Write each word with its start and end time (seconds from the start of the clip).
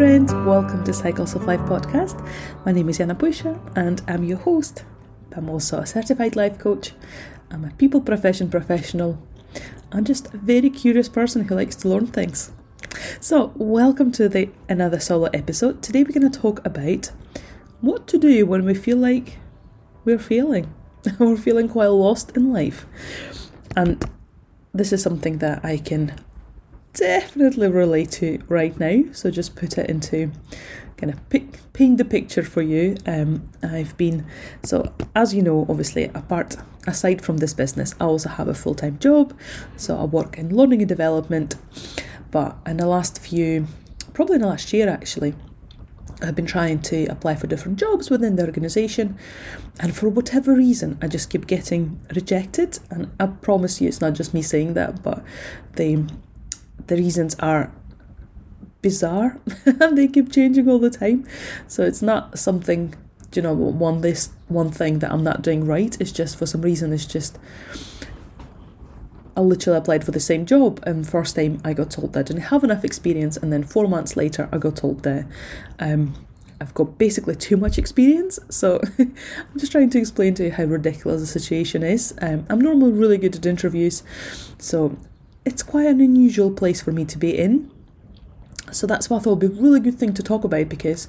friends, 0.00 0.32
welcome 0.32 0.82
to 0.82 0.94
Cycles 0.94 1.34
of 1.34 1.44
Life 1.44 1.60
podcast. 1.60 2.26
My 2.64 2.72
name 2.72 2.88
is 2.88 2.96
Jana 2.96 3.14
Puisha 3.14 3.60
and 3.76 4.00
I'm 4.08 4.24
your 4.24 4.38
host. 4.38 4.86
I'm 5.36 5.50
also 5.50 5.80
a 5.80 5.86
certified 5.86 6.36
life 6.36 6.58
coach. 6.58 6.94
I'm 7.50 7.66
a 7.66 7.70
people 7.72 8.00
profession 8.00 8.48
professional 8.48 9.22
I'm 9.92 10.06
just 10.06 10.32
a 10.32 10.38
very 10.38 10.70
curious 10.70 11.10
person 11.10 11.44
who 11.44 11.54
likes 11.54 11.76
to 11.76 11.88
learn 11.90 12.06
things. 12.06 12.50
So, 13.20 13.52
welcome 13.56 14.10
to 14.12 14.26
the 14.26 14.48
another 14.70 15.00
solo 15.00 15.26
episode. 15.34 15.82
Today 15.82 16.02
we're 16.02 16.18
going 16.18 16.32
to 16.32 16.40
talk 16.40 16.64
about 16.64 17.12
what 17.82 18.06
to 18.06 18.16
do 18.16 18.46
when 18.46 18.64
we 18.64 18.72
feel 18.72 18.96
like 18.96 19.36
we're 20.06 20.18
failing. 20.18 20.72
we're 21.18 21.36
feeling 21.36 21.68
quite 21.68 21.88
lost 21.88 22.34
in 22.34 22.50
life. 22.50 22.86
And 23.76 24.02
this 24.72 24.94
is 24.94 25.02
something 25.02 25.40
that 25.40 25.62
I 25.62 25.76
can 25.76 26.14
definitely 26.94 27.68
relate 27.68 28.10
to 28.12 28.42
right 28.48 28.78
now. 28.78 29.04
So 29.12 29.30
just 29.30 29.56
put 29.56 29.78
it 29.78 29.88
into 29.88 30.32
kind 30.96 31.12
of 31.12 31.28
pick, 31.30 31.72
paint 31.72 31.98
the 31.98 32.04
picture 32.04 32.42
for 32.42 32.62
you. 32.62 32.96
Um, 33.06 33.48
I've 33.62 33.96
been 33.96 34.26
so 34.62 34.92
as 35.14 35.34
you 35.34 35.42
know, 35.42 35.66
obviously 35.68 36.04
apart 36.04 36.56
aside 36.86 37.22
from 37.22 37.38
this 37.38 37.54
business, 37.54 37.94
I 38.00 38.04
also 38.04 38.28
have 38.28 38.48
a 38.48 38.54
full 38.54 38.74
time 38.74 38.98
job. 38.98 39.36
So 39.76 39.98
I 39.98 40.04
work 40.04 40.38
in 40.38 40.54
learning 40.54 40.80
and 40.82 40.88
development. 40.88 41.56
But 42.30 42.56
in 42.66 42.76
the 42.76 42.86
last 42.86 43.18
few, 43.18 43.66
probably 44.12 44.36
in 44.36 44.42
the 44.42 44.48
last 44.48 44.72
year 44.72 44.88
actually, 44.88 45.34
I've 46.22 46.34
been 46.34 46.46
trying 46.46 46.80
to 46.82 47.06
apply 47.06 47.36
for 47.36 47.46
different 47.46 47.78
jobs 47.78 48.10
within 48.10 48.36
the 48.36 48.44
organisation, 48.44 49.16
and 49.78 49.96
for 49.96 50.08
whatever 50.08 50.54
reason, 50.54 50.98
I 51.00 51.08
just 51.08 51.30
keep 51.30 51.46
getting 51.46 51.98
rejected. 52.14 52.78
And 52.90 53.10
I 53.18 53.26
promise 53.26 53.80
you, 53.80 53.88
it's 53.88 54.00
not 54.00 54.12
just 54.12 54.34
me 54.34 54.42
saying 54.42 54.74
that, 54.74 55.02
but 55.02 55.24
the 55.76 56.06
the 56.86 56.96
reasons 56.96 57.34
are 57.36 57.72
bizarre 58.82 59.38
and 59.66 59.98
they 59.98 60.08
keep 60.08 60.32
changing 60.32 60.68
all 60.68 60.78
the 60.78 60.90
time. 60.90 61.26
So 61.68 61.84
it's 61.84 62.02
not 62.02 62.38
something, 62.38 62.94
you 63.34 63.42
know, 63.42 63.52
one 63.52 64.00
this 64.00 64.30
one 64.48 64.70
thing 64.70 65.00
that 65.00 65.12
I'm 65.12 65.24
not 65.24 65.42
doing 65.42 65.66
right. 65.66 65.96
It's 66.00 66.12
just 66.12 66.38
for 66.38 66.46
some 66.46 66.62
reason 66.62 66.92
it's 66.92 67.06
just 67.06 67.38
I 69.36 69.40
literally 69.42 69.78
applied 69.78 70.04
for 70.04 70.10
the 70.10 70.20
same 70.20 70.44
job 70.44 70.82
and 70.84 71.08
first 71.08 71.36
time 71.36 71.60
I 71.64 71.72
got 71.72 71.90
told 71.90 72.12
that 72.12 72.20
I 72.20 72.22
didn't 72.24 72.42
have 72.42 72.64
enough 72.64 72.84
experience 72.84 73.36
and 73.36 73.52
then 73.52 73.62
four 73.62 73.88
months 73.88 74.16
later 74.16 74.48
I 74.52 74.58
got 74.58 74.76
told 74.76 75.02
that 75.04 75.26
um, 75.78 76.14
I've 76.60 76.74
got 76.74 76.98
basically 76.98 77.36
too 77.36 77.56
much 77.56 77.78
experience. 77.78 78.38
So 78.50 78.80
I'm 78.98 79.14
just 79.56 79.72
trying 79.72 79.90
to 79.90 79.98
explain 79.98 80.34
to 80.34 80.44
you 80.44 80.52
how 80.52 80.64
ridiculous 80.64 81.20
the 81.20 81.26
situation 81.26 81.82
is. 81.82 82.14
Um, 82.20 82.44
I'm 82.50 82.60
normally 82.60 82.92
really 82.92 83.16
good 83.18 83.34
at 83.34 83.46
interviews, 83.46 84.02
so 84.58 84.96
it's 85.44 85.62
quite 85.62 85.86
an 85.86 86.00
unusual 86.00 86.50
place 86.50 86.80
for 86.82 86.92
me 86.92 87.04
to 87.06 87.18
be 87.18 87.36
in. 87.36 87.70
So 88.72 88.86
that's 88.86 89.10
why 89.10 89.16
I 89.16 89.20
thought 89.20 89.38
would 89.38 89.52
be 89.52 89.58
a 89.58 89.62
really 89.62 89.80
good 89.80 89.98
thing 89.98 90.14
to 90.14 90.22
talk 90.22 90.44
about 90.44 90.68
because 90.68 91.08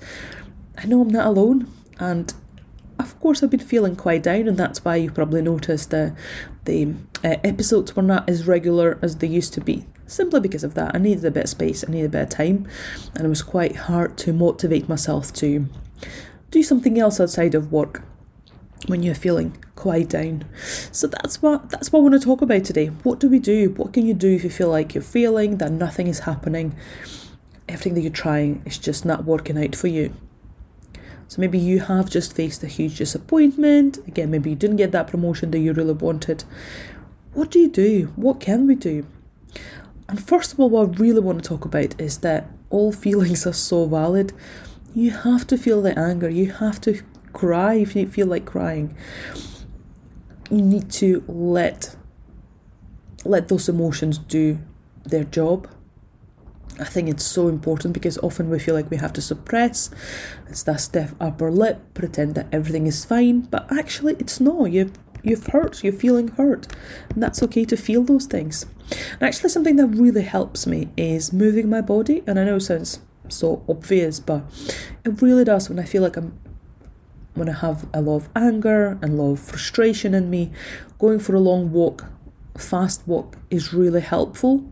I 0.78 0.86
know 0.86 1.02
I'm 1.02 1.10
not 1.10 1.28
alone 1.28 1.72
and 2.00 2.34
of 2.98 3.20
course 3.20 3.44
I've 3.44 3.50
been 3.50 3.60
feeling 3.60 3.96
quite 3.96 4.24
down 4.24 4.48
and 4.48 4.58
that's 4.58 4.84
why 4.84 4.96
you 4.96 5.12
probably 5.12 5.42
noticed 5.42 5.92
that 5.92 6.16
the 6.66 6.94
uh, 7.24 7.38
episodes 7.44 7.96
were 7.96 8.04
not 8.04 8.28
as 8.30 8.48
regular 8.48 8.98
as 9.02 9.18
they 9.18 9.28
used 9.28 9.54
to 9.54 9.62
be 9.62 9.86
simply 10.08 10.40
because 10.40 10.64
of 10.64 10.74
that 10.74 10.96
I 10.96 10.98
needed 10.98 11.26
a 11.26 11.32
bit 11.32 11.46
of 11.46 11.50
space 11.50 11.84
I 11.88 11.92
needed 11.92 12.08
a 12.08 12.10
bit 12.10 12.24
of 12.24 12.30
time 12.30 12.68
and 13.16 13.26
it 13.26 13.30
was 13.30 13.44
quite 13.44 13.76
hard 13.76 14.18
to 14.20 14.34
motivate 14.34 14.90
myself 14.90 15.32
to 15.34 15.68
do 16.50 16.64
something 16.64 17.00
else 17.00 17.20
outside 17.20 17.56
of 17.56 17.72
work 17.72 18.04
when 18.88 19.04
you're 19.04 19.16
feeling 19.16 19.58
quite 19.82 20.10
down. 20.10 20.46
So 20.92 21.08
that's 21.08 21.42
what 21.42 21.72
that's 21.72 21.92
what 21.92 22.00
I 22.00 22.04
want 22.04 22.14
to 22.14 22.20
talk 22.20 22.44
about 22.44 22.64
today. 22.64 22.88
What 22.88 23.20
do 23.20 23.28
we 23.28 23.40
do? 23.40 23.72
What 23.72 23.94
can 23.94 24.06
you 24.06 24.14
do 24.14 24.32
if 24.32 24.44
you 24.44 24.52
feel 24.52 24.70
like 24.70 24.94
you're 24.94 25.02
failing, 25.02 25.58
that 25.58 25.72
nothing 25.72 26.06
is 26.06 26.20
happening, 26.20 26.76
everything 27.68 27.96
that 27.96 28.02
you're 28.02 28.12
trying 28.12 28.62
is 28.64 28.78
just 28.78 29.06
not 29.06 29.26
working 29.26 29.58
out 29.58 29.76
for 29.76 29.88
you? 29.88 30.14
So 31.28 31.42
maybe 31.42 31.58
you 31.58 31.80
have 31.80 32.12
just 32.12 32.36
faced 32.36 32.64
a 32.64 32.68
huge 32.68 33.00
disappointment. 33.00 33.98
Again, 34.08 34.30
maybe 34.30 34.52
you 34.52 34.56
didn't 34.56 34.76
get 34.76 34.92
that 34.92 35.08
promotion 35.08 35.50
that 35.50 35.60
you 35.60 35.74
really 35.74 35.94
wanted. 35.94 36.44
What 37.34 37.50
do 37.50 37.58
you 37.58 37.70
do? 37.70 38.14
What 38.16 38.40
can 38.40 38.68
we 38.68 38.76
do? 38.76 39.08
And 40.08 40.24
first 40.24 40.54
of 40.54 40.60
all, 40.60 40.70
what 40.70 40.90
I 40.90 40.92
really 41.02 41.22
want 41.22 41.42
to 41.42 41.50
talk 41.50 41.66
about 41.66 42.00
is 42.00 42.20
that 42.20 42.52
all 42.70 42.92
feelings 43.06 43.48
are 43.48 43.54
so 43.54 43.88
valid. 43.88 44.32
You 44.94 45.10
have 45.10 45.48
to 45.48 45.58
feel 45.58 45.82
the 45.82 45.98
anger. 45.98 46.30
You 46.30 46.52
have 46.52 46.80
to 46.82 47.02
cry 47.34 47.76
if 47.76 47.96
you 47.96 48.08
feel 48.08 48.28
like 48.28 48.46
crying. 48.46 48.96
You 50.52 50.62
need 50.62 50.92
to 50.92 51.24
let 51.28 51.96
let 53.24 53.48
those 53.48 53.70
emotions 53.70 54.18
do 54.18 54.60
their 55.06 55.24
job. 55.24 55.70
I 56.78 56.84
think 56.84 57.08
it's 57.08 57.24
so 57.24 57.48
important 57.48 57.94
because 57.94 58.18
often 58.18 58.50
we 58.50 58.60
feel 58.60 58.76
like 58.76 58.90
we 58.90 58.98
have 58.98 59.14
to 59.14 59.22
suppress. 59.22 59.90
It's 60.50 60.64
that 60.64 60.82
stiff 60.82 61.14
upper 61.22 61.52
lip, 61.52 61.94
pretend 61.94 62.36
that 62.36 62.48
everything 62.52 62.86
is 62.86 63.06
fine, 63.06 63.42
but 63.42 63.72
actually 63.72 64.16
it's 64.20 64.42
not. 64.42 64.72
You've 64.72 64.94
you've 65.24 65.48
hurt, 65.48 65.84
you're 65.84 65.94
feeling 65.94 66.30
hurt. 66.30 66.68
And 67.10 67.24
that's 67.24 67.42
okay 67.44 67.64
to 67.66 67.78
feel 67.78 68.04
those 68.04 68.26
things. 68.26 68.66
And 69.14 69.24
actually 69.24 69.50
something 69.50 69.78
that 69.78 69.88
really 69.88 70.24
helps 70.24 70.68
me 70.68 70.90
is 70.98 71.32
moving 71.32 71.70
my 71.70 71.82
body. 71.82 72.24
And 72.28 72.40
I 72.40 72.44
know 72.44 72.56
it 72.58 72.62
sounds 72.62 73.00
so 73.30 73.64
obvious, 73.70 74.20
but 74.20 74.44
it 75.06 75.22
really 75.22 75.46
does 75.46 75.70
when 75.70 75.80
I 75.80 75.86
feel 75.86 76.02
like 76.02 76.18
I'm 76.18 76.38
when 77.34 77.50
I 77.50 77.54
have 77.54 77.88
a 77.94 78.02
lot 78.02 78.18
of 78.18 78.30
anger 78.36 78.98
and 79.02 79.14
a 79.18 79.22
lot 79.22 79.32
of 79.34 79.40
frustration 79.40 80.14
in 80.14 80.30
me, 80.30 80.52
going 81.00 81.20
for 81.20 81.36
a 81.36 81.40
long 81.40 81.72
walk, 81.72 82.06
fast 82.58 83.08
walk 83.08 83.38
is 83.50 83.74
really 83.74 84.02
helpful. 84.02 84.66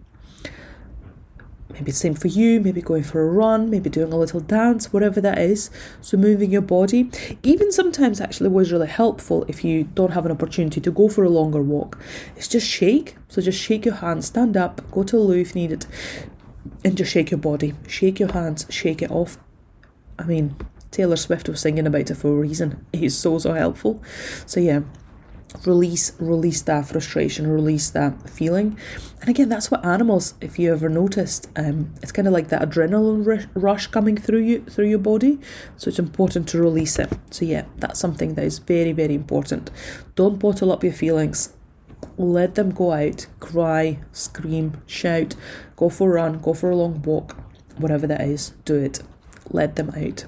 Maybe 1.72 1.92
same 1.92 2.16
for 2.16 2.28
you, 2.28 2.60
maybe 2.60 2.82
going 2.82 3.04
for 3.04 3.22
a 3.22 3.26
run, 3.26 3.70
maybe 3.70 3.90
doing 3.90 4.12
a 4.12 4.18
little 4.18 4.40
dance, 4.40 4.92
whatever 4.92 5.22
that 5.22 5.38
is. 5.38 5.70
So 6.02 6.18
moving 6.18 6.52
your 6.52 6.64
body. 6.64 7.10
Even 7.44 7.72
sometimes 7.72 8.20
actually 8.20 8.50
was 8.50 8.72
really 8.72 8.88
helpful 8.88 9.46
if 9.48 9.64
you 9.64 9.84
don't 9.84 10.12
have 10.12 10.26
an 10.26 10.32
opportunity 10.32 10.82
to 10.82 10.92
go 10.92 11.08
for 11.08 11.24
a 11.24 11.30
longer 11.30 11.62
walk. 11.62 11.98
It's 12.36 12.48
just 12.48 12.68
shake. 12.68 13.16
So 13.30 13.42
just 13.42 13.62
shake 13.62 13.86
your 13.86 13.96
hands, 13.96 14.26
stand 14.26 14.58
up, 14.58 14.82
go 14.92 15.04
to 15.04 15.18
a 15.18 15.20
loo 15.20 15.40
if 15.40 15.56
needed, 15.56 15.86
and 16.84 16.98
just 16.98 17.12
shake 17.12 17.32
your 17.32 17.40
body. 17.40 17.76
Shake 17.88 18.20
your 18.20 18.32
hands, 18.32 18.66
shake 18.70 19.02
it 19.02 19.12
off. 19.12 19.38
I 20.18 20.24
mean, 20.24 20.56
Taylor 20.92 21.16
Swift 21.16 21.48
was 21.48 21.62
singing 21.62 21.86
about 21.86 22.10
it 22.10 22.16
for 22.16 22.30
a 22.30 22.40
reason. 22.40 22.86
He's 22.94 23.18
so 23.18 23.38
so 23.38 23.54
helpful. 23.54 24.02
So 24.46 24.60
yeah, 24.60 24.82
release 25.66 26.14
release 26.20 26.62
that 26.64 26.88
frustration, 26.88 27.48
release 27.48 27.90
that 27.92 28.30
feeling. 28.30 28.78
And 29.22 29.30
again, 29.30 29.50
that's 29.50 29.70
what 29.70 29.86
animals. 29.86 30.34
If 30.42 30.58
you 30.58 30.72
ever 30.72 30.90
noticed, 30.90 31.50
um, 31.56 31.94
it's 32.02 32.12
kind 32.12 32.28
of 32.28 32.34
like 32.34 32.50
that 32.50 32.62
adrenaline 32.62 33.50
rush 33.54 33.88
coming 33.88 34.18
through 34.18 34.42
you 34.42 34.62
through 34.66 34.90
your 34.90 35.00
body. 35.00 35.40
So 35.78 35.90
it's 35.90 36.00
important 36.00 36.48
to 36.50 36.62
release 36.62 36.98
it. 36.98 37.12
So 37.30 37.46
yeah, 37.46 37.66
that's 37.78 38.00
something 38.00 38.36
that 38.36 38.46
is 38.46 38.60
very 38.60 38.92
very 38.92 39.14
important. 39.14 39.72
Don't 40.16 40.40
bottle 40.40 40.72
up 40.72 40.84
your 40.84 40.94
feelings. 40.94 41.54
Let 42.18 42.56
them 42.56 42.72
go 42.72 42.94
out, 42.94 43.28
cry, 43.40 44.00
scream, 44.12 44.82
shout, 44.86 45.36
go 45.76 45.90
for 45.90 46.10
a 46.10 46.14
run, 46.14 46.40
go 46.40 46.54
for 46.54 46.70
a 46.70 46.76
long 46.76 47.02
walk, 47.02 47.36
whatever 47.78 48.08
that 48.08 48.22
is, 48.22 48.54
do 48.66 48.76
it. 48.76 49.02
Let 49.52 49.76
them 49.76 49.90
out. 49.90 50.26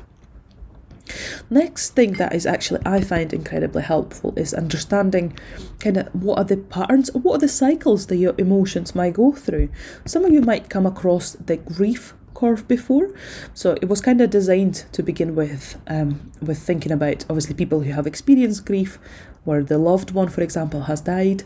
Next 1.50 1.92
thing 1.92 2.14
that 2.14 2.34
is 2.34 2.46
actually 2.46 2.82
I 2.86 3.02
find 3.02 3.34
incredibly 3.34 3.84
helpful 3.84 4.34
is 4.38 4.54
understanding 4.54 5.38
kind 5.80 5.98
of 5.98 6.08
what 6.14 6.38
are 6.38 6.44
the 6.44 6.58
patterns, 6.58 7.14
what 7.14 7.36
are 7.36 7.40
the 7.40 7.48
cycles 7.48 8.08
that 8.08 8.18
your 8.18 8.36
emotions 8.38 8.96
might 8.96 9.14
go 9.14 9.32
through. 9.32 9.70
Some 10.06 10.26
of 10.26 10.32
you 10.32 10.42
might 10.42 10.70
come 10.70 10.86
across 10.86 11.34
the 11.34 11.58
grief 11.58 12.14
curve 12.34 12.68
before, 12.68 13.14
so 13.54 13.74
it 13.82 13.90
was 13.90 14.02
kind 14.02 14.22
of 14.22 14.30
designed 14.30 14.86
to 14.94 15.04
begin 15.04 15.36
with, 15.36 15.78
um, 15.88 16.32
with 16.42 16.60
thinking 16.60 16.92
about 16.92 17.26
obviously 17.30 17.54
people 17.56 17.82
who 17.82 17.92
have 17.92 18.08
experienced 18.08 18.66
grief, 18.66 19.00
where 19.44 19.64
the 19.64 19.78
loved 19.78 20.12
one, 20.12 20.30
for 20.30 20.42
example, 20.42 20.84
has 20.84 21.02
died. 21.02 21.44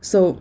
So 0.00 0.40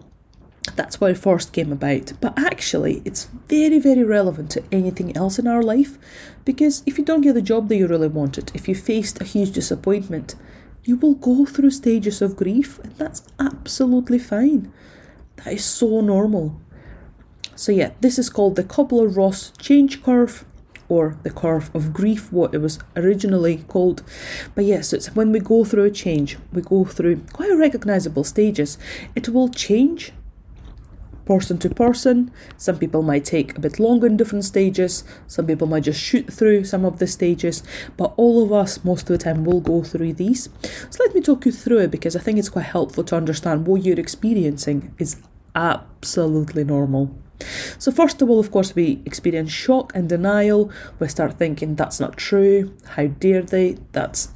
that's 0.76 1.00
why 1.00 1.14
first 1.14 1.54
came 1.54 1.72
about. 1.72 2.14
But 2.20 2.38
actually, 2.38 3.02
it's 3.06 3.26
very, 3.48 3.80
very 3.80 4.04
relevant 4.04 4.50
to 4.52 4.64
anything 4.72 5.16
else 5.16 5.38
in 5.38 5.48
our 5.48 5.62
life 5.62 5.98
because 6.44 6.84
if 6.86 6.98
you 6.98 7.06
don't 7.06 7.22
get 7.22 7.34
the 7.34 7.42
job 7.42 7.70
that 7.70 7.78
you 7.78 7.88
really 7.88 8.08
wanted, 8.08 8.52
if 8.54 8.68
you 8.68 8.76
faced 8.76 9.22
a 9.22 9.26
huge 9.26 9.52
disappointment, 9.52 10.36
you 10.84 10.96
will 10.96 11.16
go 11.16 11.46
through 11.46 11.72
stages 11.72 12.22
of 12.22 12.36
grief, 12.36 12.80
and 12.80 12.96
that's 12.96 13.24
absolutely 13.40 14.20
fine. 14.20 14.72
That 15.38 15.54
is 15.54 15.66
so 15.66 16.02
normal. 16.02 16.60
So, 17.56 17.72
yeah, 17.72 17.92
this 18.02 18.20
is 18.20 18.30
called 18.30 18.56
the 18.56 18.64
Kubler 18.64 19.16
Ross 19.16 19.52
change 19.58 20.04
curve 20.04 20.46
or 20.88 21.18
the 21.24 21.32
curve 21.32 21.72
of 21.74 21.94
grief, 21.94 22.32
what 22.32 22.54
it 22.54 22.60
was 22.60 22.78
originally 22.96 23.58
called. 23.68 24.04
But 24.54 24.66
yes, 24.66 24.94
it's 24.94 25.16
when 25.16 25.32
we 25.32 25.40
go 25.40 25.66
through 25.66 25.86
a 25.86 25.92
change, 25.92 26.38
we 26.54 26.62
go 26.62 26.86
through 26.86 27.22
quite 27.34 27.56
recognizable 27.58 28.24
stages. 28.24 28.78
It 29.16 29.30
will 29.30 29.50
change 29.50 30.12
person 31.26 31.58
to 31.60 31.70
person. 31.70 32.32
Some 32.58 32.78
people 32.78 33.02
might 33.02 33.26
take 33.26 33.58
a 33.58 33.60
bit 33.60 33.80
longer 33.80 34.08
in 34.08 34.18
different 34.18 34.46
stages. 34.46 35.04
Some 35.28 35.48
people 35.48 35.68
might 35.68 35.84
just 35.84 36.00
shoot 36.00 36.32
through 36.32 36.66
some 36.66 36.86
of 36.86 37.00
the 37.00 37.08
stages. 37.08 37.64
But 37.98 38.14
all 38.18 38.44
of 38.44 38.52
us, 38.52 38.84
most 38.84 39.10
of 39.10 39.18
the 39.18 39.24
time, 39.24 39.44
will 39.44 39.62
go 39.62 39.84
through 39.84 40.14
these. 40.14 40.50
So 40.90 41.04
let 41.04 41.16
me 41.16 41.22
talk 41.22 41.46
you 41.46 41.52
through 41.52 41.80
it 41.80 41.92
because 41.92 42.16
I 42.16 42.20
think 42.20 42.40
it's 42.40 42.50
quite 42.50 42.66
helpful 42.66 43.04
to 43.06 43.16
understand 43.16 43.68
what 43.68 43.84
you're 43.84 44.00
experiencing 44.00 44.94
is 45.00 45.18
absolutely 45.56 46.64
normal. 46.64 47.16
So, 47.78 47.92
first 47.92 48.22
of 48.22 48.30
all, 48.30 48.40
of 48.40 48.52
course, 48.52 48.76
we 48.76 49.02
experience 49.06 49.52
shock 49.52 49.92
and 49.94 50.08
denial. 50.08 50.72
We 51.00 51.08
start 51.10 51.34
thinking 51.34 51.76
that's 51.76 52.00
not 52.00 52.18
true. 52.18 52.74
How 52.92 53.08
dare 53.08 53.42
they? 53.42 53.78
That's 53.92 54.30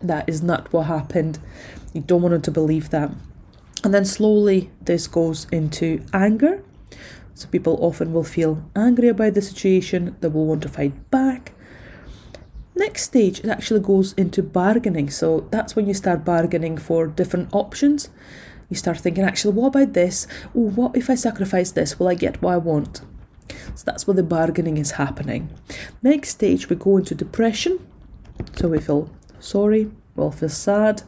that 0.00 0.28
is 0.28 0.42
not 0.42 0.72
what 0.72 0.86
happened. 0.86 1.40
You 1.92 2.00
don't 2.02 2.22
want 2.22 2.32
them 2.32 2.42
to 2.42 2.50
believe 2.50 2.90
that. 2.90 3.10
And 3.84 3.94
then 3.94 4.04
slowly 4.04 4.70
this 4.80 5.06
goes 5.06 5.46
into 5.52 6.04
anger. 6.12 6.62
So 7.34 7.48
people 7.48 7.78
often 7.80 8.12
will 8.12 8.24
feel 8.24 8.64
angry 8.74 9.08
about 9.08 9.34
the 9.34 9.42
situation, 9.42 10.16
they 10.20 10.28
will 10.28 10.46
want 10.46 10.62
to 10.62 10.68
fight 10.68 11.10
back. 11.10 11.52
Next 12.74 13.02
stage, 13.02 13.40
it 13.40 13.48
actually 13.48 13.80
goes 13.80 14.12
into 14.14 14.42
bargaining. 14.42 15.10
So 15.10 15.46
that's 15.50 15.76
when 15.76 15.86
you 15.86 15.94
start 15.94 16.24
bargaining 16.24 16.78
for 16.78 17.06
different 17.06 17.48
options. 17.52 18.08
You 18.68 18.76
start 18.76 18.98
thinking, 18.98 19.24
actually, 19.24 19.54
what 19.54 19.68
about 19.68 19.94
this? 19.94 20.26
Oh, 20.54 20.70
what 20.70 20.96
if 20.96 21.08
I 21.08 21.14
sacrifice 21.14 21.70
this? 21.70 21.98
Will 21.98 22.08
I 22.08 22.14
get 22.14 22.42
what 22.42 22.54
I 22.54 22.58
want? 22.58 23.02
So 23.74 23.84
that's 23.86 24.06
where 24.06 24.14
the 24.14 24.22
bargaining 24.22 24.76
is 24.76 24.92
happening. 24.92 25.50
Next 26.02 26.30
stage, 26.30 26.68
we 26.68 26.76
go 26.76 26.98
into 26.98 27.14
depression. 27.14 27.78
So 28.56 28.68
we 28.68 28.78
feel 28.78 29.10
sorry, 29.40 29.90
we'll 30.14 30.30
feel 30.30 30.48
sad, 30.48 31.02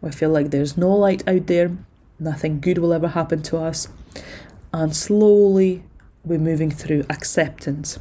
we 0.00 0.10
feel 0.12 0.30
like 0.30 0.50
there's 0.50 0.76
no 0.76 0.94
light 0.94 1.26
out 1.26 1.46
there, 1.46 1.76
nothing 2.18 2.60
good 2.60 2.78
will 2.78 2.92
ever 2.92 3.08
happen 3.08 3.42
to 3.42 3.58
us. 3.58 3.88
And 4.72 4.94
slowly 4.94 5.84
we're 6.24 6.38
moving 6.38 6.70
through 6.70 7.04
acceptance. 7.10 7.98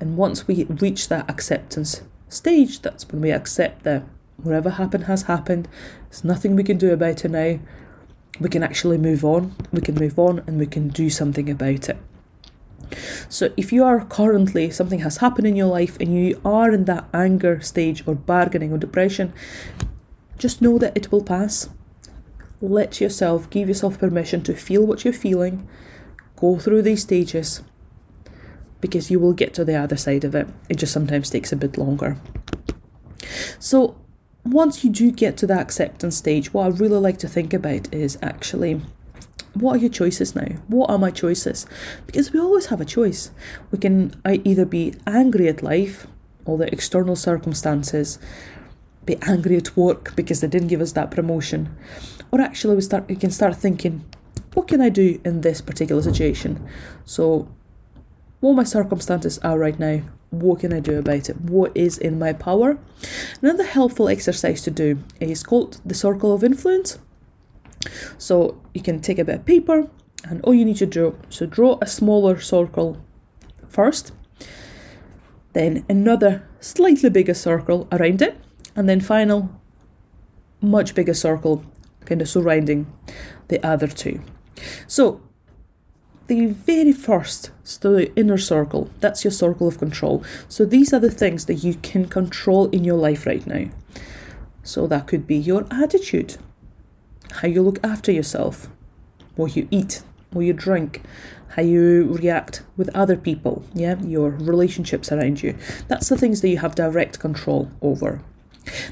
And 0.00 0.16
once 0.16 0.46
we 0.46 0.64
reach 0.64 1.08
that 1.08 1.28
acceptance 1.28 2.02
stage, 2.28 2.82
that's 2.82 3.08
when 3.08 3.20
we 3.20 3.32
accept 3.32 3.84
that 3.84 4.04
whatever 4.36 4.70
happened 4.70 5.04
has 5.04 5.22
happened, 5.22 5.68
there's 6.10 6.24
nothing 6.24 6.54
we 6.54 6.64
can 6.64 6.78
do 6.78 6.92
about 6.92 7.24
it 7.24 7.30
now. 7.30 7.58
We 8.40 8.48
can 8.48 8.62
actually 8.62 8.98
move 8.98 9.24
on, 9.24 9.56
we 9.72 9.80
can 9.80 9.96
move 9.96 10.18
on 10.18 10.40
and 10.46 10.58
we 10.58 10.66
can 10.66 10.88
do 10.88 11.10
something 11.10 11.50
about 11.50 11.88
it. 11.88 11.98
So, 13.28 13.52
if 13.56 13.72
you 13.72 13.84
are 13.84 14.04
currently 14.04 14.70
something 14.70 15.00
has 15.00 15.18
happened 15.18 15.46
in 15.46 15.56
your 15.56 15.66
life 15.66 15.96
and 16.00 16.14
you 16.14 16.40
are 16.44 16.70
in 16.70 16.84
that 16.84 17.06
anger 17.12 17.60
stage 17.60 18.06
or 18.06 18.14
bargaining 18.14 18.72
or 18.72 18.78
depression, 18.78 19.32
just 20.38 20.62
know 20.62 20.78
that 20.78 20.96
it 20.96 21.10
will 21.10 21.22
pass. 21.22 21.68
Let 22.60 23.00
yourself 23.00 23.48
give 23.50 23.68
yourself 23.68 23.98
permission 23.98 24.42
to 24.42 24.54
feel 24.54 24.84
what 24.84 25.04
you're 25.04 25.12
feeling, 25.12 25.68
go 26.36 26.58
through 26.58 26.82
these 26.82 27.02
stages 27.02 27.62
because 28.80 29.10
you 29.10 29.18
will 29.18 29.32
get 29.32 29.54
to 29.54 29.64
the 29.64 29.76
other 29.76 29.96
side 29.96 30.24
of 30.24 30.34
it. 30.34 30.46
It 30.68 30.76
just 30.76 30.92
sometimes 30.92 31.30
takes 31.30 31.52
a 31.52 31.56
bit 31.56 31.76
longer. 31.76 32.16
So, 33.58 33.96
once 34.44 34.84
you 34.84 34.90
do 34.90 35.10
get 35.10 35.36
to 35.38 35.46
that 35.48 35.60
acceptance 35.60 36.16
stage, 36.16 36.54
what 36.54 36.64
I 36.64 36.68
really 36.68 36.98
like 36.98 37.18
to 37.18 37.28
think 37.28 37.52
about 37.52 37.92
is 37.92 38.18
actually 38.22 38.80
what 39.54 39.76
are 39.76 39.80
your 39.80 39.90
choices 39.90 40.36
now? 40.36 40.46
What 40.68 40.90
are 40.90 40.98
my 40.98 41.10
choices? 41.10 41.66
Because 42.06 42.32
we 42.32 42.38
always 42.38 42.66
have 42.66 42.80
a 42.80 42.84
choice. 42.84 43.30
We 43.70 43.78
can 43.78 44.20
either 44.24 44.64
be 44.64 44.94
angry 45.06 45.48
at 45.48 45.62
life, 45.62 46.06
or 46.44 46.58
the 46.58 46.72
external 46.72 47.16
circumstances, 47.16 48.18
be 49.04 49.16
angry 49.22 49.56
at 49.56 49.76
work 49.76 50.14
because 50.14 50.40
they 50.40 50.48
didn't 50.48 50.68
give 50.68 50.80
us 50.80 50.92
that 50.92 51.10
promotion, 51.10 51.74
or 52.30 52.40
actually 52.40 52.76
we 52.76 52.82
start 52.82 53.08
we 53.08 53.16
can 53.16 53.30
start 53.30 53.56
thinking, 53.56 54.04
what 54.54 54.68
can 54.68 54.80
I 54.80 54.88
do 54.88 55.20
in 55.24 55.40
this 55.40 55.60
particular 55.60 56.02
situation? 56.02 56.66
So, 57.04 57.48
what 58.40 58.54
my 58.54 58.64
circumstances 58.64 59.38
are 59.38 59.58
right 59.58 59.78
now, 59.78 60.02
what 60.30 60.60
can 60.60 60.72
I 60.72 60.80
do 60.80 60.98
about 60.98 61.28
it? 61.28 61.40
What 61.40 61.72
is 61.74 61.98
in 61.98 62.18
my 62.18 62.32
power? 62.32 62.78
Another 63.40 63.64
helpful 63.64 64.08
exercise 64.08 64.62
to 64.62 64.70
do 64.70 64.98
is 65.20 65.42
called 65.42 65.80
the 65.84 65.94
circle 65.94 66.32
of 66.34 66.44
influence. 66.44 66.98
So 68.18 68.60
you 68.74 68.82
can 68.82 69.00
take 69.00 69.18
a 69.18 69.24
bit 69.24 69.36
of 69.36 69.44
paper 69.46 69.88
and 70.24 70.42
all 70.42 70.54
you 70.54 70.64
need 70.64 70.76
to 70.78 70.86
do 70.86 71.16
so 71.28 71.46
draw 71.46 71.78
a 71.80 71.86
smaller 71.86 72.40
circle 72.40 73.00
first, 73.68 74.12
then 75.52 75.84
another 75.88 76.46
slightly 76.60 77.08
bigger 77.08 77.34
circle 77.34 77.86
around 77.92 78.20
it, 78.20 78.36
and 78.74 78.88
then 78.88 79.00
final 79.00 79.50
much 80.60 80.94
bigger 80.94 81.14
circle 81.14 81.64
kind 82.04 82.22
of 82.22 82.28
surrounding 82.28 82.92
the 83.48 83.64
other 83.66 83.86
two. 83.86 84.20
So 84.86 85.20
the 86.26 86.46
very 86.46 86.92
first, 86.92 87.50
the 87.80 88.12
inner 88.14 88.38
circle, 88.38 88.90
that's 89.00 89.24
your 89.24 89.30
circle 89.30 89.66
of 89.66 89.78
control. 89.78 90.22
So 90.48 90.64
these 90.64 90.92
are 90.92 91.00
the 91.00 91.10
things 91.10 91.46
that 91.46 91.54
you 91.54 91.74
can 91.74 92.06
control 92.06 92.68
in 92.70 92.84
your 92.84 92.96
life 92.96 93.26
right 93.26 93.46
now. 93.46 93.70
So 94.62 94.86
that 94.86 95.06
could 95.06 95.26
be 95.26 95.36
your 95.36 95.66
attitude, 95.70 96.36
how 97.32 97.48
you 97.48 97.62
look 97.62 97.78
after 97.82 98.12
yourself, 98.12 98.68
what 99.36 99.56
you 99.56 99.66
eat, 99.70 100.02
what 100.30 100.42
you 100.42 100.52
drink, 100.52 101.02
how 101.56 101.62
you 101.62 102.12
react 102.12 102.62
with 102.76 102.94
other 102.94 103.16
people, 103.16 103.64
yeah, 103.72 103.98
your 104.02 104.30
relationships 104.30 105.10
around 105.10 105.42
you. 105.42 105.56
That's 105.88 106.10
the 106.10 106.18
things 106.18 106.42
that 106.42 106.48
you 106.50 106.58
have 106.58 106.74
direct 106.74 107.18
control 107.18 107.70
over. 107.80 108.20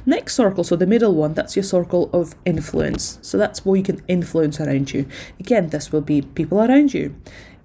Next 0.05 0.35
circle, 0.35 0.65
so 0.65 0.77
the 0.77 0.87
middle 0.87 1.15
one, 1.15 1.35
that's 1.35 1.57
your 1.57 1.63
circle 1.63 2.11
of 2.13 2.35
influence. 2.45 3.19
So 3.23 3.39
that's 3.39 3.65
what 3.65 3.75
you 3.75 3.83
can 3.83 4.03
influence 4.09 4.61
around 4.61 4.93
you. 4.93 5.07
Again, 5.41 5.69
this 5.69 5.93
will 5.93 6.01
be 6.01 6.23
people 6.23 6.61
around 6.61 6.95
you. 6.95 7.17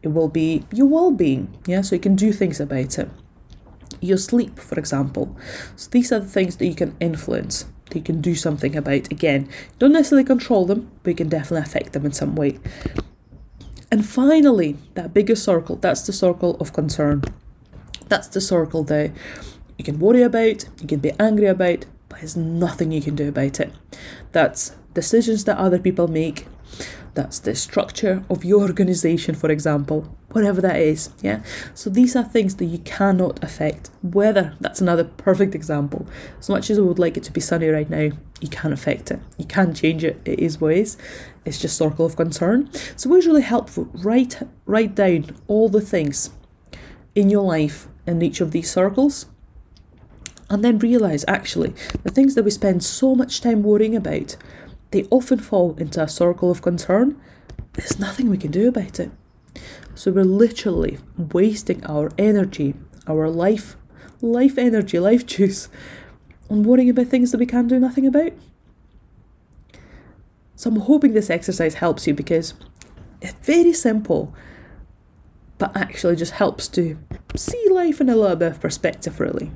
It 0.03 0.09
will 0.09 0.29
be 0.29 0.65
your 0.71 0.87
well-being, 0.87 1.55
yeah, 1.67 1.81
so 1.81 1.95
you 1.95 2.01
can 2.01 2.15
do 2.15 2.31
things 2.33 2.59
about 2.59 2.97
it. 2.97 3.09
Your 3.99 4.17
sleep, 4.17 4.57
for 4.57 4.79
example. 4.79 5.37
So 5.75 5.89
these 5.91 6.11
are 6.11 6.19
the 6.19 6.25
things 6.27 6.57
that 6.57 6.65
you 6.65 6.75
can 6.75 6.95
influence 6.99 7.65
that 7.85 7.97
you 7.97 8.03
can 8.03 8.21
do 8.21 8.33
something 8.35 8.75
about. 8.75 9.11
Again, 9.11 9.49
don't 9.77 9.91
necessarily 9.91 10.23
control 10.23 10.65
them, 10.65 10.89
but 11.03 11.11
you 11.11 11.15
can 11.15 11.29
definitely 11.29 11.65
affect 11.67 11.93
them 11.93 12.05
in 12.05 12.13
some 12.13 12.35
way. 12.35 12.57
And 13.91 14.05
finally, 14.05 14.77
that 14.93 15.13
bigger 15.13 15.35
circle, 15.35 15.75
that's 15.75 16.07
the 16.07 16.13
circle 16.13 16.55
of 16.61 16.73
concern. 16.73 17.23
That's 18.07 18.27
the 18.27 18.41
circle 18.41 18.83
that 18.85 19.11
you 19.77 19.83
can 19.83 19.99
worry 19.99 20.21
about, 20.21 20.65
you 20.81 20.87
can 20.87 20.99
be 20.99 21.11
angry 21.19 21.47
about, 21.47 21.85
but 22.11 22.19
there's 22.19 22.35
nothing 22.35 22.91
you 22.91 23.01
can 23.01 23.15
do 23.15 23.29
about 23.29 23.59
it. 23.59 23.73
That's 24.33 24.75
decisions 24.93 25.45
that 25.45 25.57
other 25.57 25.79
people 25.79 26.09
make. 26.09 26.45
That's 27.13 27.39
the 27.39 27.55
structure 27.55 28.23
of 28.29 28.43
your 28.45 28.61
organization, 28.61 29.35
for 29.35 29.49
example, 29.49 30.17
whatever 30.31 30.59
that 30.61 30.77
is. 30.77 31.09
Yeah. 31.21 31.41
So 31.73 31.89
these 31.89 32.15
are 32.15 32.23
things 32.23 32.55
that 32.57 32.65
you 32.65 32.79
cannot 32.79 33.41
affect. 33.43 33.89
Weather, 34.03 34.55
that's 34.59 34.81
another 34.81 35.05
perfect 35.05 35.55
example. 35.55 36.05
As 36.39 36.49
much 36.49 36.69
as 36.69 36.77
I 36.77 36.81
would 36.81 36.99
like 36.99 37.15
it 37.15 37.23
to 37.23 37.31
be 37.31 37.41
sunny 37.41 37.67
right 37.67 37.89
now, 37.89 38.09
you 38.41 38.49
can't 38.49 38.73
affect 38.73 39.11
it. 39.11 39.21
You 39.37 39.45
can't 39.45 39.75
change 39.75 40.03
it. 40.03 40.21
It 40.25 40.39
is 40.39 40.59
what 40.59 40.73
it 40.73 40.79
is. 40.79 40.97
It's 41.45 41.59
just 41.59 41.77
circle 41.77 42.05
of 42.05 42.17
concern. 42.17 42.71
So 42.95 43.13
it's 43.15 43.27
really 43.27 43.41
helpful. 43.41 43.89
Write 43.93 44.41
write 44.65 44.95
down 44.95 45.35
all 45.47 45.69
the 45.69 45.81
things 45.81 46.31
in 47.15 47.29
your 47.29 47.43
life 47.43 47.87
in 48.05 48.21
each 48.21 48.41
of 48.41 48.51
these 48.51 48.69
circles 48.69 49.27
and 50.51 50.63
then 50.63 50.77
realize 50.77 51.23
actually 51.27 51.73
the 52.03 52.11
things 52.11 52.35
that 52.35 52.43
we 52.43 52.51
spend 52.51 52.83
so 52.83 53.15
much 53.15 53.39
time 53.41 53.63
worrying 53.63 53.95
about 53.95 54.35
they 54.91 55.05
often 55.09 55.39
fall 55.39 55.73
into 55.77 56.03
a 56.03 56.07
circle 56.07 56.51
of 56.51 56.61
concern. 56.61 57.19
There's 57.73 57.97
nothing 57.97 58.29
we 58.29 58.37
can 58.37 58.51
do 58.51 58.67
about 58.67 58.99
it. 58.99 59.09
So 59.95 60.11
we're 60.11 60.25
literally 60.25 60.99
wasting 61.17 61.85
our 61.85 62.11
energy, 62.17 62.75
our 63.07 63.29
life, 63.29 63.77
life 64.21 64.57
energy, 64.57 64.99
life 64.99 65.25
juice 65.25 65.69
on 66.49 66.63
worrying 66.63 66.89
about 66.89 67.07
things 67.07 67.31
that 67.31 67.37
we 67.37 67.45
can 67.45 67.67
do 67.67 67.79
nothing 67.79 68.05
about. 68.05 68.33
So 70.57 70.69
I'm 70.69 70.81
hoping 70.81 71.13
this 71.13 71.29
exercise 71.29 71.75
helps 71.75 72.05
you 72.05 72.13
because 72.13 72.53
it's 73.21 73.33
very 73.45 73.73
simple, 73.73 74.35
but 75.57 75.75
actually 75.75 76.17
just 76.17 76.33
helps 76.33 76.67
to 76.69 76.97
see 77.37 77.69
life 77.69 78.01
in 78.01 78.09
a 78.09 78.15
little 78.15 78.35
bit 78.35 78.51
of 78.51 78.59
perspective, 78.59 79.21
really. 79.21 79.51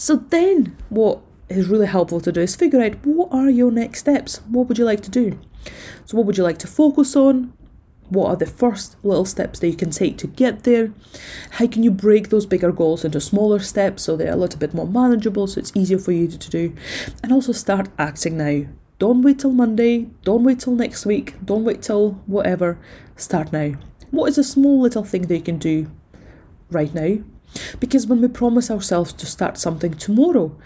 So 0.00 0.16
then, 0.16 0.78
what 0.88 1.20
is 1.50 1.68
really 1.68 1.86
helpful 1.86 2.22
to 2.22 2.32
do 2.32 2.40
is 2.40 2.56
figure 2.56 2.80
out 2.80 3.04
what 3.04 3.30
are 3.32 3.50
your 3.50 3.70
next 3.70 3.98
steps? 3.98 4.38
What 4.48 4.66
would 4.66 4.78
you 4.78 4.86
like 4.86 5.02
to 5.02 5.10
do? 5.10 5.38
So, 6.06 6.16
what 6.16 6.24
would 6.24 6.38
you 6.38 6.42
like 6.42 6.56
to 6.60 6.66
focus 6.66 7.14
on? 7.14 7.52
What 8.08 8.28
are 8.30 8.36
the 8.36 8.46
first 8.46 8.96
little 9.04 9.26
steps 9.26 9.58
that 9.58 9.68
you 9.68 9.76
can 9.76 9.90
take 9.90 10.16
to 10.16 10.26
get 10.26 10.62
there? 10.62 10.94
How 11.50 11.66
can 11.66 11.82
you 11.82 11.90
break 11.90 12.30
those 12.30 12.46
bigger 12.46 12.72
goals 12.72 13.04
into 13.04 13.20
smaller 13.20 13.58
steps 13.58 14.04
so 14.04 14.16
they're 14.16 14.32
a 14.32 14.36
little 14.36 14.58
bit 14.58 14.72
more 14.72 14.86
manageable 14.86 15.46
so 15.46 15.60
it's 15.60 15.76
easier 15.76 15.98
for 15.98 16.12
you 16.12 16.28
to 16.28 16.50
do? 16.50 16.74
And 17.22 17.30
also 17.30 17.52
start 17.52 17.90
acting 17.98 18.38
now. 18.38 18.62
Don't 18.98 19.20
wait 19.20 19.40
till 19.40 19.52
Monday, 19.52 20.08
don't 20.24 20.44
wait 20.44 20.60
till 20.60 20.74
next 20.74 21.04
week, 21.04 21.34
don't 21.44 21.64
wait 21.64 21.82
till 21.82 22.12
whatever. 22.24 22.78
Start 23.16 23.52
now. 23.52 23.74
What 24.10 24.30
is 24.30 24.38
a 24.38 24.44
small 24.44 24.80
little 24.80 25.04
thing 25.04 25.26
that 25.26 25.36
you 25.36 25.42
can 25.42 25.58
do 25.58 25.90
right 26.70 26.94
now? 26.94 27.18
Because 27.78 28.06
when 28.06 28.20
we 28.20 28.28
promise 28.28 28.70
ourselves 28.70 29.12
to 29.14 29.26
start 29.26 29.58
something 29.58 29.94
tomorrow, 29.94 30.56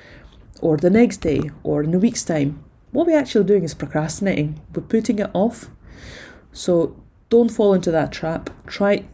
or 0.60 0.76
the 0.76 0.90
next 0.90 1.18
day, 1.18 1.50
or 1.62 1.82
in 1.82 1.94
a 1.94 1.98
week's 1.98 2.24
time, 2.24 2.62
what 2.92 3.06
we're 3.06 3.18
actually 3.18 3.44
doing 3.44 3.64
is 3.64 3.74
procrastinating. 3.74 4.60
We're 4.74 4.82
putting 4.82 5.18
it 5.18 5.30
off. 5.34 5.70
So 6.52 6.96
don't 7.28 7.50
fall 7.50 7.74
into 7.74 7.90
that 7.90 8.12
trap. 8.12 8.50
Try 8.66 9.06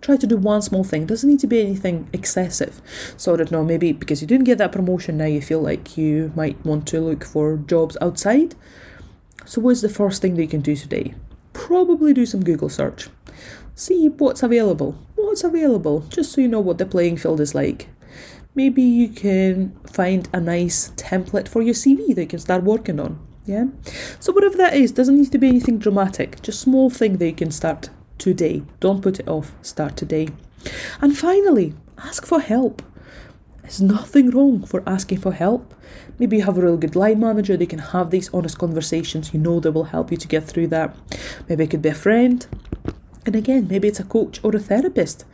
try 0.00 0.16
to 0.16 0.26
do 0.28 0.36
one 0.36 0.62
small 0.62 0.84
thing. 0.84 1.02
It 1.02 1.08
doesn't 1.08 1.28
need 1.28 1.40
to 1.40 1.48
be 1.48 1.60
anything 1.60 2.08
excessive. 2.12 2.80
So 3.16 3.34
I 3.34 3.38
don't 3.38 3.50
know, 3.50 3.64
maybe 3.64 3.90
because 3.90 4.20
you 4.20 4.28
didn't 4.28 4.44
get 4.44 4.58
that 4.58 4.70
promotion 4.70 5.16
now 5.16 5.24
you 5.24 5.40
feel 5.40 5.60
like 5.60 5.98
you 5.98 6.32
might 6.36 6.64
want 6.64 6.86
to 6.88 7.00
look 7.00 7.24
for 7.24 7.56
jobs 7.56 7.96
outside. 8.00 8.54
So 9.44 9.60
what 9.60 9.70
is 9.70 9.82
the 9.82 9.88
first 9.88 10.22
thing 10.22 10.34
that 10.36 10.42
you 10.42 10.48
can 10.48 10.60
do 10.60 10.76
today? 10.76 11.14
probably 11.58 12.14
do 12.14 12.24
some 12.24 12.44
Google 12.44 12.68
search. 12.68 13.08
See 13.78 14.08
what's 14.08 14.42
available. 14.42 14.98
What's 15.14 15.44
available, 15.44 16.00
just 16.08 16.32
so 16.32 16.40
you 16.40 16.48
know 16.48 16.58
what 16.58 16.78
the 16.78 16.84
playing 16.84 17.16
field 17.16 17.40
is 17.40 17.54
like. 17.54 17.88
Maybe 18.56 18.82
you 18.82 19.08
can 19.08 19.78
find 19.88 20.28
a 20.32 20.40
nice 20.40 20.90
template 20.96 21.46
for 21.46 21.62
your 21.62 21.74
CV 21.74 22.12
that 22.16 22.22
you 22.22 22.26
can 22.26 22.40
start 22.40 22.64
working 22.64 22.98
on. 22.98 23.24
Yeah? 23.46 23.66
So, 24.18 24.32
whatever 24.32 24.56
that 24.56 24.74
is, 24.74 24.90
doesn't 24.90 25.16
need 25.16 25.30
to 25.30 25.38
be 25.38 25.46
anything 25.46 25.78
dramatic, 25.78 26.42
just 26.42 26.60
small 26.60 26.90
thing 26.90 27.18
that 27.18 27.26
you 27.26 27.32
can 27.32 27.52
start 27.52 27.90
today. 28.18 28.64
Don't 28.80 29.00
put 29.00 29.20
it 29.20 29.28
off, 29.28 29.52
start 29.62 29.96
today. 29.96 30.26
And 31.00 31.16
finally, 31.16 31.74
ask 31.98 32.26
for 32.26 32.40
help. 32.40 32.82
There's 33.62 33.80
nothing 33.80 34.30
wrong 34.30 34.66
for 34.66 34.82
asking 34.88 35.18
for 35.18 35.30
help. 35.30 35.72
Maybe 36.18 36.38
you 36.38 36.42
have 36.42 36.58
a 36.58 36.62
really 36.62 36.78
good 36.78 36.96
line 36.96 37.20
manager, 37.20 37.56
they 37.56 37.66
can 37.66 37.78
have 37.78 38.10
these 38.10 38.28
honest 38.34 38.58
conversations, 38.58 39.32
you 39.32 39.38
know 39.38 39.60
they 39.60 39.70
will 39.70 39.84
help 39.84 40.10
you 40.10 40.16
to 40.16 40.26
get 40.26 40.42
through 40.42 40.66
that. 40.68 40.96
Maybe 41.48 41.62
it 41.62 41.70
could 41.70 41.82
be 41.82 41.90
a 41.90 41.94
friend. 41.94 42.44
And 43.28 43.36
again, 43.36 43.68
maybe 43.68 43.88
it's 43.88 44.00
a 44.00 44.04
coach 44.04 44.40
or 44.42 44.56
a 44.56 44.58
therapist. 44.58 45.26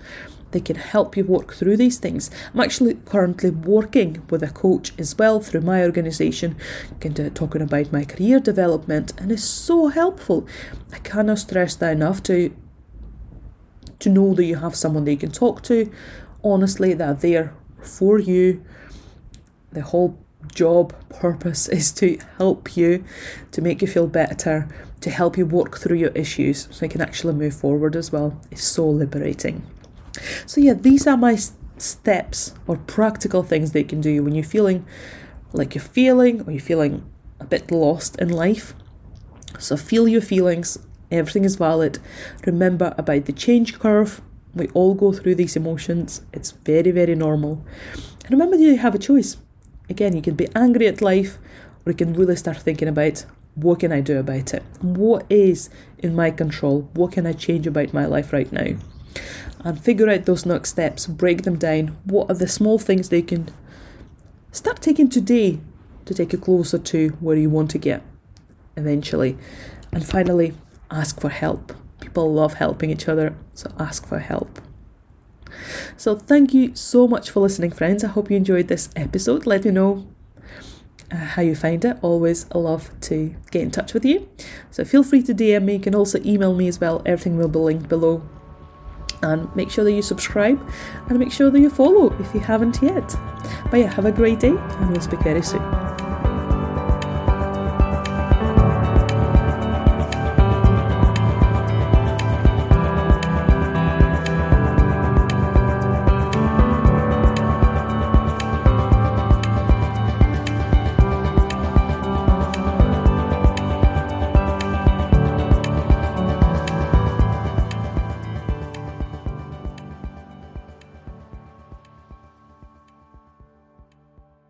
They 0.51 0.59
can 0.59 0.75
help 0.75 1.17
you 1.17 1.23
work 1.23 1.55
through 1.55 1.77
these 1.77 1.97
things. 1.97 2.29
I'm 2.53 2.59
actually 2.59 2.95
currently 2.95 3.51
working 3.51 4.27
with 4.31 4.43
a 4.43 4.49
coach 4.49 4.93
as 4.99 5.17
well 5.17 5.39
through 5.39 5.61
my 5.61 5.85
organisation, 5.85 6.57
talking 7.35 7.63
about 7.63 7.93
my 7.93 8.05
career 8.05 8.41
development, 8.41 9.13
and 9.17 9.31
it's 9.31 9.45
so 9.45 9.87
helpful. 9.87 10.45
I 10.93 10.99
cannot 10.99 11.39
stress 11.39 11.77
that 11.77 11.93
enough 11.93 12.21
to 12.25 12.53
to 14.01 14.09
know 14.11 14.35
that 14.35 14.45
you 14.45 14.57
have 14.57 14.75
someone 14.75 15.05
that 15.05 15.13
you 15.13 15.17
can 15.17 15.31
talk 15.31 15.63
to. 15.63 15.89
Honestly, 16.43 16.95
they're 16.95 17.15
there 17.15 17.55
for 17.81 18.19
you. 18.19 18.65
The 19.71 19.83
whole 19.83 20.19
job 20.55 20.95
purpose 21.09 21.69
is 21.69 21.93
to 21.93 22.19
help 22.39 22.77
you, 22.77 23.05
to 23.53 23.63
make 23.63 23.83
you 23.83 23.89
feel 23.89 24.07
better, 24.07 24.69
to 25.01 25.11
help 25.11 25.37
you 25.37 25.47
work 25.47 25.79
through 25.79 25.97
your 25.97 26.11
issues 26.11 26.69
so 26.71 26.85
you 26.85 26.91
can 26.91 27.01
actually 27.01 27.35
move 27.35 27.55
forward 27.55 27.95
as 27.95 28.11
well. 28.11 28.41
It's 28.51 28.65
so 28.65 28.89
liberating. 28.89 29.65
So, 30.47 30.61
yeah, 30.61 30.75
these 30.75 31.07
are 31.07 31.17
my 31.17 31.37
steps 31.77 32.55
or 32.67 32.77
practical 32.77 33.43
things 33.43 33.73
that 33.73 33.81
you 33.81 33.87
can 33.87 34.01
do 34.01 34.23
when 34.23 34.35
you're 34.35 34.45
feeling 34.45 34.87
like 35.53 35.75
you're 35.75 35.83
feeling 35.83 36.43
or 36.43 36.53
you're 36.53 36.61
feeling 36.61 37.05
a 37.41 37.45
bit 37.45 37.71
lost 37.71 38.19
in 38.21 38.29
life. 38.29 38.75
So, 39.59 39.77
feel 39.77 40.09
your 40.09 40.23
feelings, 40.23 40.79
everything 41.11 41.45
is 41.45 41.57
valid. 41.57 41.99
Remember 42.47 42.95
about 42.97 43.27
the 43.27 43.33
change 43.33 43.79
curve. 43.79 44.21
We 44.55 44.69
all 44.69 44.95
go 44.95 45.13
through 45.13 45.35
these 45.35 45.57
emotions, 45.57 46.23
it's 46.33 46.53
very, 46.53 46.93
very 46.93 47.17
normal. 47.17 47.65
And 48.25 48.31
remember, 48.31 48.57
you 48.57 48.77
have 48.77 48.95
a 48.95 48.99
choice. 48.99 49.37
Again, 49.88 50.17
you 50.17 50.23
can 50.23 50.35
be 50.35 50.49
angry 50.55 50.87
at 50.87 51.03
life, 51.03 51.38
or 51.85 51.93
you 51.93 51.97
can 51.97 52.14
really 52.14 52.37
start 52.37 52.59
thinking 52.59 52.88
about 52.88 53.26
what 53.55 53.81
can 53.81 53.93
I 53.93 54.00
do 54.00 54.19
about 54.19 54.55
it? 54.55 54.62
What 54.81 55.26
is 55.31 55.71
in 55.99 56.14
my 56.14 56.31
control? 56.31 56.88
What 56.95 57.12
can 57.12 57.26
I 57.26 57.33
change 57.33 57.67
about 57.67 57.93
my 57.93 58.07
life 58.07 58.33
right 58.33 58.50
now? 58.50 58.76
And 59.61 59.81
figure 59.81 60.09
out 60.09 60.25
those 60.25 60.45
next 60.45 60.71
steps, 60.71 61.07
break 61.07 61.43
them 61.43 61.57
down. 61.57 61.97
What 62.05 62.31
are 62.31 62.35
the 62.35 62.49
small 62.49 62.79
things 62.79 63.09
they 63.09 63.23
can 63.23 63.49
start 64.53 64.81
taking 64.83 65.09
today 65.09 65.61
to 66.05 66.14
take 66.14 66.33
you 66.33 66.38
closer 66.38 66.79
to 66.79 67.11
where 67.21 67.37
you 67.37 67.49
want 67.49 67.71
to 67.73 67.79
get 67.79 68.03
eventually? 68.76 69.38
And 69.93 70.05
finally, 70.05 70.55
ask 70.91 71.21
for 71.21 71.29
help. 71.29 71.73
People 72.00 72.33
love 72.33 72.55
helping 72.55 72.91
each 72.91 73.09
other, 73.09 73.37
so 73.55 73.73
ask 73.79 74.07
for 74.07 74.19
help. 74.19 74.61
So, 75.96 76.16
thank 76.16 76.54
you 76.54 76.75
so 76.75 77.06
much 77.08 77.30
for 77.30 77.40
listening, 77.40 77.70
friends. 77.70 78.04
I 78.04 78.08
hope 78.08 78.30
you 78.30 78.37
enjoyed 78.37 78.68
this 78.68 78.88
episode. 78.96 79.46
Let 79.46 79.64
me 79.64 79.70
know 79.70 80.06
uh, 81.11 81.16
how 81.16 81.42
you 81.42 81.54
find 81.54 81.84
it. 81.84 81.96
Always 82.02 82.46
love 82.54 82.90
to 83.02 83.34
get 83.50 83.62
in 83.62 83.70
touch 83.70 83.94
with 83.94 84.04
you. 84.04 84.28
So, 84.70 84.84
feel 84.84 85.02
free 85.02 85.23
to 85.23 85.34
DM 85.34 85.64
me. 85.64 85.75
You 85.75 85.80
can 85.80 85.94
also 85.94 86.20
email 86.25 86.54
me 86.54 86.68
as 86.68 86.80
well. 86.80 87.02
Everything 87.06 87.37
will 87.37 87.49
be 87.49 87.58
linked 87.58 87.88
below. 87.88 88.23
And 89.23 89.54
make 89.56 89.70
sure 89.70 89.84
that 89.84 89.92
you 89.92 90.02
subscribe 90.02 90.61
and 91.08 91.18
make 91.18 91.32
sure 91.32 91.50
that 91.50 91.58
you 91.58 91.70
follow 91.70 92.12
if 92.20 92.34
you 92.34 92.40
haven't 92.40 92.82
yet. 92.82 93.14
But 93.70 93.80
yeah, 93.80 93.90
have 93.90 94.04
a 94.04 94.12
great 94.12 94.40
day 94.40 94.54
and 94.54 94.90
we'll 94.90 95.00
speak 95.00 95.20
very 95.20 95.40
soon. 95.40 96.03